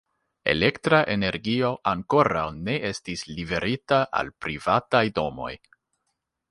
[0.53, 5.55] Elektra energio ankoraŭ ne estis liverita al privataj domoj.